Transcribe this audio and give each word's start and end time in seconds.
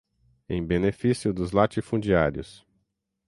em 0.49 0.65
benefício 0.65 1.31
dos 1.31 1.51
latifundiários 1.51 2.65